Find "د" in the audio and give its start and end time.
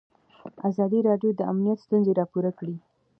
1.35-1.41